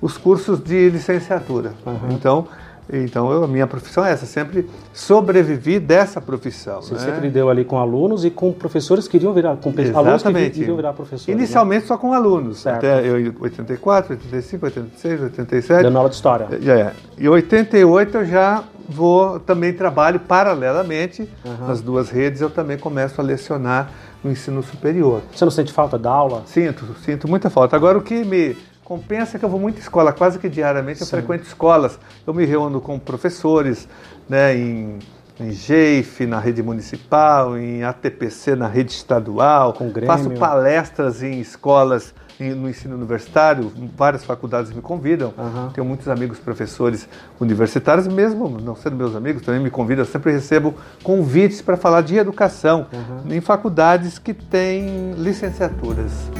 [0.00, 1.72] os cursos de licenciatura.
[2.10, 2.46] Então,
[2.92, 6.80] então eu, a minha profissão é essa, sempre sobrevivi dessa profissão.
[6.82, 7.00] Você né?
[7.00, 10.28] sempre lidou ali com alunos e com professores que iriam virar, com pe- alunos que
[10.28, 10.60] Exatamente.
[10.60, 11.26] iriam virar professores.
[11.26, 11.34] né?
[11.34, 12.76] Inicialmente só com alunos, Certo.
[12.78, 15.82] até eu em 84, 85, 86, 87.
[15.82, 16.48] Dando aula de história.
[16.60, 16.92] Já é.
[17.18, 21.66] Em 88 eu já vou, também trabalho paralelamente Aham.
[21.68, 23.90] nas duas redes, eu também começo a lecionar
[24.22, 25.22] no ensino superior.
[25.32, 26.42] Você não sente falta da aula?
[26.46, 27.76] Sinto, sinto muita falta.
[27.76, 31.16] Agora o que me compensa que eu vou muito escola, quase que diariamente eu Sim.
[31.16, 31.98] frequento escolas.
[32.24, 33.88] Eu me reúno com professores
[34.28, 35.00] né, em,
[35.40, 39.72] em GEIF, na rede municipal, em ATPC, na rede estadual.
[39.72, 40.06] Grêmio.
[40.06, 45.32] Faço palestras em escolas no ensino universitário, várias faculdades me convidam.
[45.36, 45.70] Uhum.
[45.70, 47.08] Tenho muitos amigos professores
[47.40, 50.04] universitários, mesmo não sendo meus amigos, também me convidam.
[50.04, 53.32] Eu sempre recebo convites para falar de educação uhum.
[53.32, 56.30] em faculdades que têm licenciaturas.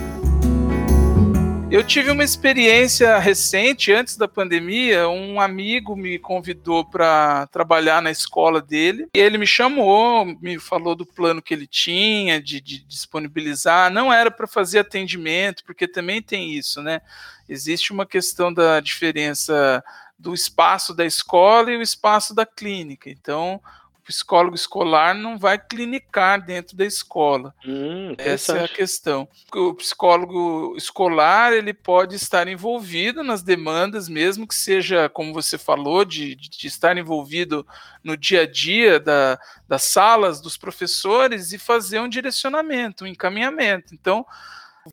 [1.69, 5.09] Eu tive uma experiência recente, antes da pandemia.
[5.09, 9.09] Um amigo me convidou para trabalhar na escola dele.
[9.13, 13.91] E ele me chamou, me falou do plano que ele tinha de, de disponibilizar.
[13.91, 17.01] Não era para fazer atendimento, porque também tem isso, né?
[17.49, 19.83] Existe uma questão da diferença
[20.17, 23.11] do espaço da escola e o espaço da clínica.
[23.11, 23.61] Então,
[24.07, 27.53] psicólogo escolar não vai clinicar dentro da escola.
[27.67, 29.29] Hum, Essa é a questão.
[29.53, 36.05] O psicólogo escolar ele pode estar envolvido nas demandas, mesmo que seja, como você falou,
[36.05, 37.67] de, de estar envolvido
[38.03, 43.93] no dia a dia da, das salas dos professores e fazer um direcionamento, um encaminhamento.
[43.93, 44.25] Então,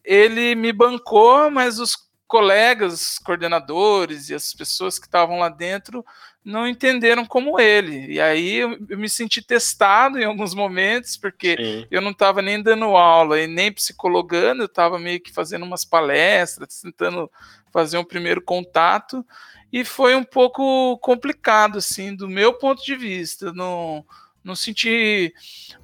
[0.03, 1.95] ele me bancou, mas os
[2.27, 6.03] colegas, coordenadores e as pessoas que estavam lá dentro
[6.43, 8.13] não entenderam como ele.
[8.13, 11.87] E aí eu, eu me senti testado em alguns momentos, porque Sim.
[11.89, 15.85] eu não estava nem dando aula e nem psicologando, eu estava meio que fazendo umas
[15.85, 17.29] palestras, tentando
[17.71, 19.25] fazer um primeiro contato,
[19.71, 23.51] e foi um pouco complicado, assim, do meu ponto de vista.
[23.51, 24.05] Não,
[24.43, 25.33] não senti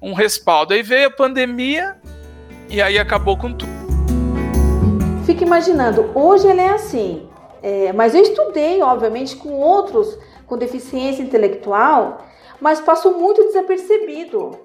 [0.00, 0.72] um respaldo.
[0.72, 2.00] Aí veio a pandemia
[2.68, 3.80] e aí acabou com tudo
[5.30, 7.28] fico imaginando, hoje ele é assim,
[7.62, 10.18] é, mas eu estudei, obviamente, com outros
[10.50, 12.18] com deficiência intelectual,
[12.60, 14.58] mas passou muito desapercebido.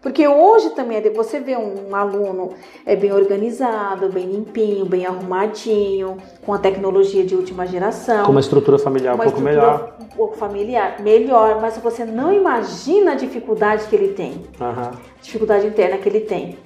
[0.00, 2.54] Porque hoje também você vê um aluno
[2.86, 8.24] é bem organizado, bem limpinho, bem arrumadinho, com a tecnologia de última geração.
[8.24, 9.96] Com uma estrutura familiar um pouco melhor.
[10.00, 14.32] Um pouco familiar, melhor, mas você não imagina a dificuldade que ele tem.
[14.58, 14.98] Uhum.
[15.20, 16.56] Dificuldade interna que ele tem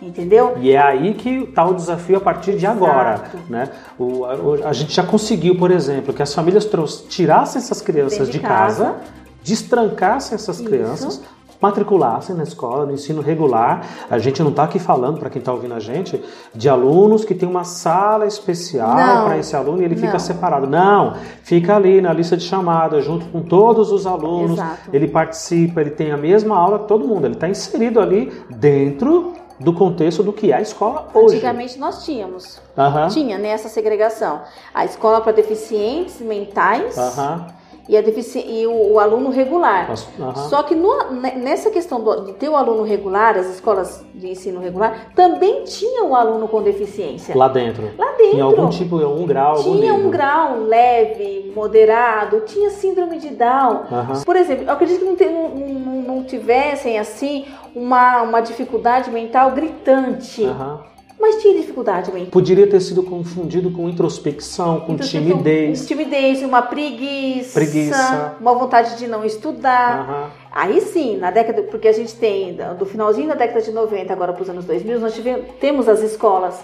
[0.00, 0.56] entendeu?
[0.58, 3.68] E é aí que está o desafio a partir de agora, né?
[3.98, 6.68] O, a, a, gente já conseguiu, por exemplo, que as famílias
[7.08, 8.96] tirassem essas crianças de, de, casa, casa
[9.42, 10.68] destrancassem essas Isso.
[10.68, 11.22] crianças,
[11.60, 13.86] matriculassem na escola, no ensino regular.
[14.10, 16.22] A gente não está aqui falando, para quem está ouvindo a gente,
[16.54, 20.02] de alunos que tem uma sala especial para esse aluno e ele não.
[20.02, 20.66] fica separado.
[20.66, 24.52] Não, fica ali na lista de chamada, junto com todos os alunos.
[24.52, 24.90] Exato.
[24.92, 27.26] Ele participa, ele tem a mesma aula que todo mundo.
[27.26, 31.36] Ele está inserido ali dentro do contexto do que é a escola hoje.
[31.36, 32.60] Antigamente nós tínhamos.
[32.76, 33.08] Uhum.
[33.08, 34.40] Tinha nessa né, segregação.
[34.72, 36.96] A escola para deficientes mentais.
[36.96, 39.90] Uhum e, a defici e o, o, aluno regular.
[39.90, 40.34] Uhum.
[40.48, 44.60] Só que no, nessa questão do, de ter o aluno regular, as escolas de ensino
[44.60, 47.36] regular, também tinha o aluno com deficiência.
[47.36, 47.90] Lá dentro.
[47.98, 48.38] Lá dentro.
[48.38, 49.60] Em algum tipo, em algum grau.
[49.64, 53.82] Tinha algum um grau leve, moderado, tinha síndrome de Down.
[54.24, 59.10] Por exemplo, eu acredito que não, te, não, não, não tivessem assim uma, uma dificuldade
[59.10, 60.42] mental gritante.
[60.42, 62.24] Uhum mas tinha dificuldade também.
[62.26, 65.86] Poderia ter sido confundido com introspecção, com timidez.
[65.86, 70.08] Timidez, uma preguiça, preguiça, uma vontade de não estudar.
[70.08, 70.30] Uhum.
[70.50, 74.32] Aí sim, na década, porque a gente tem, do finalzinho da década de 90 agora
[74.32, 76.58] para os anos 2000, nós tivemos, temos as escolas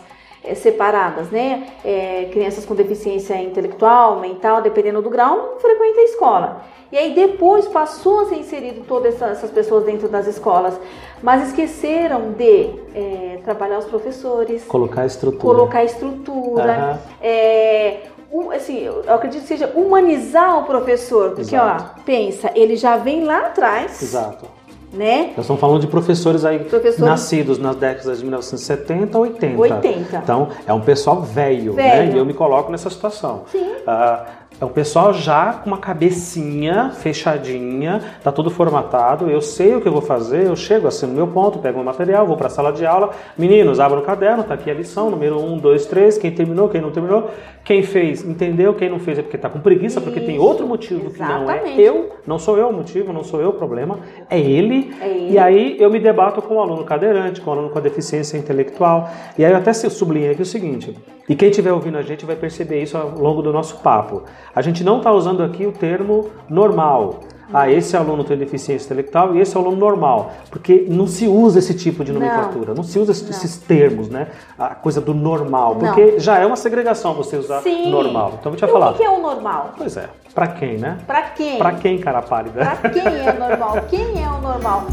[0.55, 1.67] separadas, né?
[1.85, 6.63] É, crianças com deficiência intelectual, mental, dependendo do grau, não frequenta a escola.
[6.91, 10.79] E aí depois passou a ser inserido todas essas pessoas dentro das escolas,
[11.23, 17.17] mas esqueceram de é, trabalhar os professores, colocar estrutura, colocar estrutura, uhum.
[17.21, 18.01] é,
[18.33, 21.85] um, assim, eu acredito que seja humanizar o professor, porque Exato.
[21.99, 24.56] ó, pensa, ele já vem lá atrás, Exato
[24.97, 25.33] né?
[25.37, 26.99] Nós estamos falando de professores aí professores...
[26.99, 29.59] nascidos nas décadas de 1970 80.
[29.61, 30.17] 80.
[30.17, 32.09] Então, é um pessoal velho, velho.
[32.09, 32.15] né?
[32.15, 33.45] E eu me coloco nessa situação.
[33.53, 33.63] Sim.
[33.63, 39.81] Uh, é um pessoal já com uma cabecinha fechadinha, tá tudo formatado, eu sei o
[39.83, 42.47] que eu vou fazer, eu chego assim no meu ponto, pego o material, vou para
[42.47, 45.87] a sala de aula, meninos, abram o caderno, tá aqui a lição, número 1, 2,
[45.87, 47.31] 3, quem terminou, quem não terminou,
[47.63, 51.09] quem fez, entendeu, quem não fez é porque tá com preguiça, porque tem outro motivo
[51.09, 51.63] Exatamente.
[51.63, 53.99] que não é eu, não sou eu o motivo, não sou eu o problema,
[54.31, 55.33] é ele, é ele.
[55.33, 58.39] e aí eu me debato com o aluno cadeirante, com o aluno com a deficiência
[58.39, 60.97] intelectual, e aí eu até sublinhei aqui o seguinte,
[61.29, 64.23] e quem estiver ouvindo a gente vai perceber isso ao longo do nosso papo.
[64.55, 67.21] A gente não está usando aqui o termo normal.
[67.53, 70.33] Ah, esse aluno tem deficiência intelectual e esse é o aluno normal.
[70.51, 73.31] Porque não se usa esse tipo de nomenclatura, não, não se usa não.
[73.31, 74.29] esses termos, né?
[74.59, 75.77] A coisa do normal.
[75.77, 76.19] Porque não.
[76.19, 77.91] já é uma segregação você usar Sim.
[77.91, 78.35] normal.
[78.41, 78.91] Então vou te falar.
[78.91, 79.75] O que é o normal?
[79.77, 80.09] Pois é.
[80.35, 80.99] Pra quem, né?
[81.07, 81.59] Pra quem?
[81.59, 82.67] Pra quem, cara pálida?
[82.67, 83.77] Pra quem é normal?
[83.89, 84.87] quem é o normal?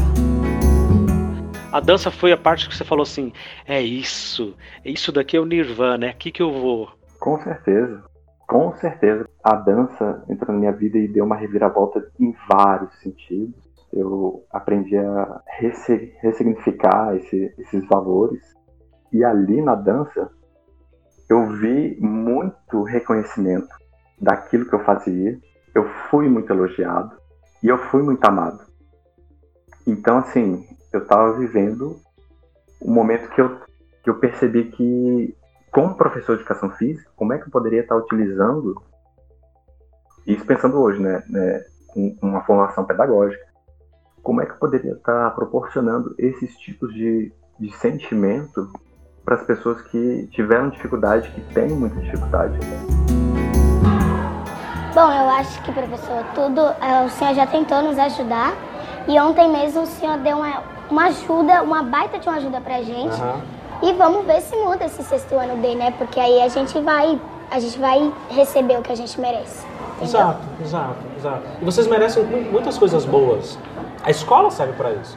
[1.74, 3.32] A dança foi a parte que você falou assim:
[3.66, 6.88] é isso, isso daqui é o Nirvana, é aqui que eu vou.
[7.18, 8.00] Com certeza,
[8.46, 9.28] com certeza.
[9.42, 13.60] A dança entrou na minha vida e deu uma reviravolta em vários sentidos.
[13.92, 15.42] Eu aprendi a
[16.22, 18.40] ressignificar esse, esses valores.
[19.12, 20.30] E ali na dança,
[21.28, 23.74] eu vi muito reconhecimento
[24.20, 25.36] daquilo que eu fazia,
[25.74, 27.16] eu fui muito elogiado
[27.60, 28.60] e eu fui muito amado.
[29.84, 30.64] Então, assim,
[30.96, 31.96] eu estava vivendo
[32.80, 33.58] um momento que eu,
[34.02, 35.36] que eu percebi que,
[35.72, 38.80] como professor de educação física, como é que eu poderia estar utilizando,
[40.26, 43.44] isso pensando hoje, né, né com uma formação pedagógica,
[44.22, 48.70] como é que eu poderia estar proporcionando esses tipos de, de sentimento
[49.24, 52.58] para as pessoas que tiveram dificuldade, que têm muita dificuldade.
[54.94, 58.54] Bom, eu acho que, professor, tudo, é, o senhor já tentou nos ajudar
[59.08, 62.82] e ontem mesmo o senhor deu uma, uma ajuda, uma baita de uma ajuda pra
[62.82, 63.20] gente.
[63.20, 63.40] Uhum.
[63.82, 65.90] E vamos ver se muda esse sexto ano dele, né?
[65.98, 67.20] Porque aí a gente vai,
[67.50, 69.66] a gente vai receber o que a gente merece.
[69.96, 70.20] Entendeu?
[70.20, 71.42] Exato, exato, exato.
[71.60, 73.58] E vocês merecem muitas coisas boas.
[74.02, 75.16] A escola serve para isso.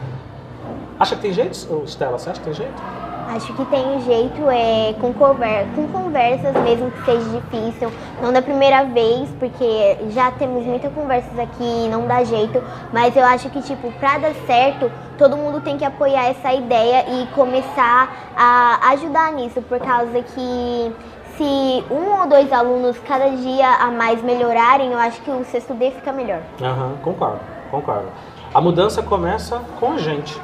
[1.00, 2.18] Acha que tem jeito, Stella?
[2.18, 2.82] Você acha que tem jeito?
[3.28, 7.92] Acho que tem um jeito é, com, conver com conversas, mesmo que seja difícil.
[8.22, 12.64] Não da primeira vez, porque já temos muitas conversas aqui não dá jeito.
[12.94, 17.06] Mas eu acho que, tipo, pra dar certo, todo mundo tem que apoiar essa ideia
[17.10, 19.62] e começar a ajudar nisso.
[19.62, 20.96] Por causa que
[21.36, 25.74] se um ou dois alunos cada dia a mais melhorarem, eu acho que o sexto
[25.74, 26.42] D fica melhor.
[26.62, 28.08] Aham, uhum, concordo, concordo.
[28.54, 30.40] A mudança começa com a gente.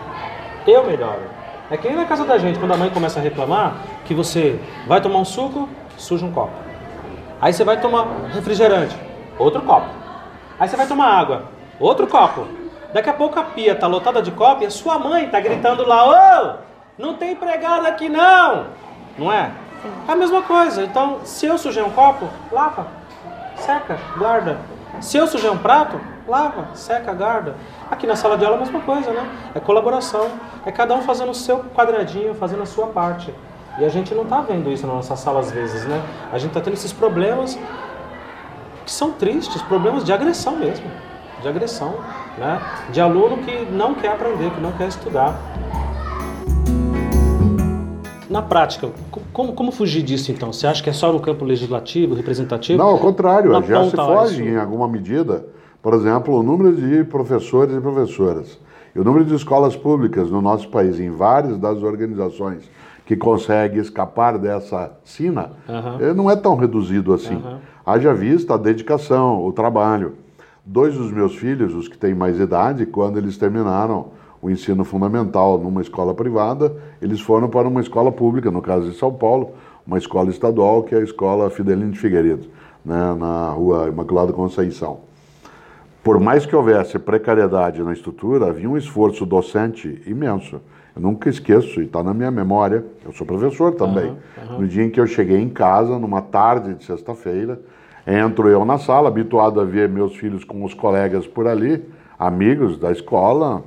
[0.68, 1.33] Eu melhoro.
[1.74, 4.60] É que nem na casa da gente, quando a mãe começa a reclamar, que você
[4.86, 6.54] vai tomar um suco, suja um copo.
[7.42, 8.96] Aí você vai tomar refrigerante,
[9.40, 9.88] outro copo.
[10.60, 11.46] Aí você vai tomar água,
[11.80, 12.46] outro copo.
[12.94, 15.84] Daqui a pouco a pia tá lotada de copo e a sua mãe tá gritando
[15.84, 16.56] lá, ô,
[16.96, 18.68] não tem empregado aqui não.
[19.18, 19.50] Não é?
[20.08, 20.84] É a mesma coisa.
[20.84, 22.86] Então, se eu sujei um copo, lava,
[23.56, 24.60] seca, guarda.
[25.02, 27.56] Se eu sujei um prato, lava, seca, guarda.
[27.90, 29.30] Aqui na sala de aula é a mesma coisa, né?
[29.54, 30.28] É colaboração.
[30.66, 33.34] É cada um fazendo o seu quadradinho, fazendo a sua parte.
[33.80, 36.02] E a gente não está vendo isso na nossa sala às vezes, né?
[36.32, 37.58] A gente está tendo esses problemas
[38.86, 40.86] que são tristes, problemas de agressão mesmo.
[41.42, 41.96] De agressão,
[42.38, 42.62] né?
[42.92, 45.36] De aluno que não quer aprender, que não quer estudar.
[48.30, 48.90] Na prática,
[49.32, 50.52] como, como fugir disso então?
[50.52, 52.80] Você acha que é só no campo legislativo, representativo?
[52.80, 55.46] Não, ao contrário, já se foge em alguma medida
[55.84, 58.58] por exemplo, o número de professores e professoras
[58.96, 62.72] e o número de escolas públicas no nosso país, em várias das organizações
[63.06, 66.14] que conseguem escapar dessa sina, uhum.
[66.14, 67.36] não é tão reduzido assim.
[67.36, 67.58] Uhum.
[67.86, 70.14] Haja vista a dedicação, o trabalho.
[70.66, 74.08] Dois dos meus filhos, os que têm mais idade, quando eles terminaram
[74.42, 78.98] o ensino fundamental numa escola privada, eles foram para uma escola pública, no caso de
[78.98, 79.52] São Paulo,
[79.86, 82.48] uma escola estadual, que é a Escola Fidelino de Figueiredo,
[82.86, 85.00] né, na rua Imaculada Conceição.
[86.04, 90.60] Por mais que houvesse precariedade na estrutura, havia um esforço docente imenso.
[90.94, 94.10] Eu nunca esqueço, e está na minha memória, eu sou professor também.
[94.10, 94.18] Uhum,
[94.50, 94.60] uhum.
[94.60, 97.58] No dia em que eu cheguei em casa, numa tarde de sexta-feira,
[98.06, 101.82] entro eu na sala, habituado a ver meus filhos com os colegas por ali,
[102.20, 103.64] amigos da escola,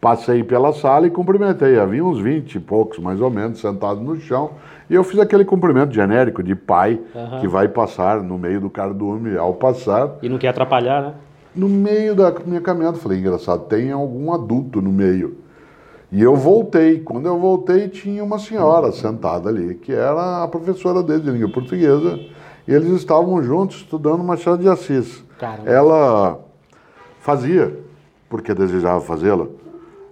[0.00, 1.76] passei pela sala e cumprimentei.
[1.78, 4.52] Havia uns 20 e poucos, mais ou menos, sentados no chão.
[4.88, 7.40] E eu fiz aquele cumprimento genérico de pai uhum.
[7.40, 10.18] que vai passar no meio do cardume ao passar.
[10.22, 11.14] E não quer atrapalhar, né?
[11.54, 12.98] No meio da minha caminhada.
[12.98, 15.36] Falei, engraçado, tem algum adulto no meio.
[16.12, 17.00] E eu voltei.
[17.00, 21.50] Quando eu voltei, tinha uma senhora sentada ali, que era a professora dele de língua
[21.50, 22.18] portuguesa.
[22.66, 25.24] E eles estavam juntos estudando Machado de Assis.
[25.38, 25.70] Caramba.
[25.70, 26.40] Ela
[27.20, 27.78] fazia,
[28.28, 29.46] porque desejava fazê-la,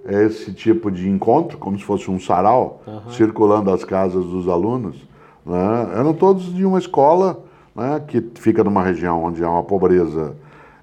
[0.06, 3.10] esse tipo de encontro, como se fosse um sarau, uhum.
[3.10, 4.96] circulando as casas dos alunos.
[5.44, 5.90] Né?
[5.94, 7.42] Eram todos de uma escola
[7.74, 10.34] né, que fica numa região onde há uma pobreza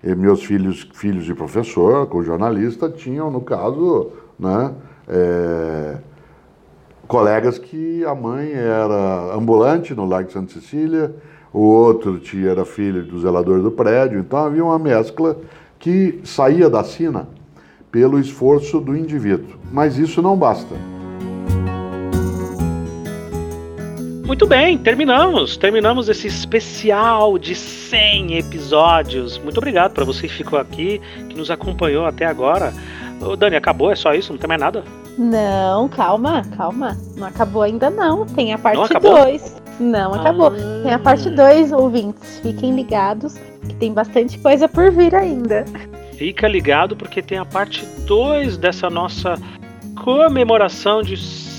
[0.05, 4.71] e meus filhos, filhos de professor, com jornalista, tinham, no caso, né,
[5.07, 5.97] é,
[7.07, 11.15] colegas que a mãe era ambulante no Largo de Santa Cecília,
[11.51, 15.37] o outro tia era filho do zelador do prédio, então havia uma mescla
[15.79, 17.27] que saía da sina
[17.91, 19.55] pelo esforço do indivíduo.
[19.71, 20.75] Mas isso não basta.
[24.26, 25.56] Muito bem, terminamos.
[25.56, 29.38] Terminamos esse especial de 100 episódios.
[29.38, 31.00] Muito obrigado para você que ficou aqui,
[31.30, 32.73] que nos acompanhou até agora.
[33.21, 33.92] Ô, Dani, acabou?
[33.92, 34.34] É só isso?
[34.34, 34.84] Não tem mais nada?
[35.15, 36.98] Não, calma, calma.
[37.15, 38.26] Não acabou ainda não.
[38.26, 39.62] Tem a parte 2.
[39.80, 40.48] Não, não acabou.
[40.48, 40.82] Ah.
[40.84, 42.40] Tem a parte 2, ouvintes.
[42.40, 43.36] Fiquem ligados
[43.67, 45.65] que tem bastante coisa por vir ainda.
[46.17, 49.36] Fica ligado porque tem a parte 2 dessa nossa
[50.04, 51.15] comemoração de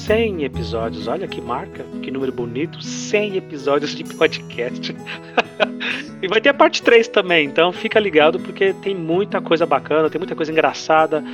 [0.07, 1.09] 100 episódios.
[1.09, 2.81] Olha que marca, que número bonito.
[2.81, 4.95] 100 episódios de podcast.
[6.23, 10.09] e vai ter a parte 3 também, então fica ligado porque tem muita coisa bacana,
[10.09, 11.25] tem muita coisa engraçada,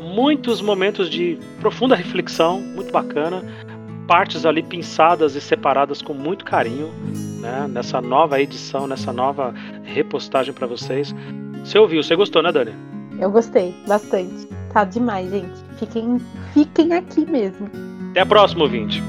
[0.00, 3.40] muitos momentos de profunda reflexão, muito bacana.
[4.08, 6.90] partes ali pinçadas e separadas com muito carinho,
[7.40, 7.68] né?
[7.68, 9.54] Nessa nova edição, nessa nova
[9.84, 11.14] repostagem para vocês.
[11.62, 12.02] Você ouviu?
[12.02, 12.74] Você gostou, né, Dani?
[13.20, 14.48] Eu gostei bastante.
[14.72, 15.62] Tá demais, gente.
[15.78, 16.18] Fiquem,
[16.52, 17.87] fiquem aqui mesmo.
[18.10, 19.02] Até a próxima, ouvinte.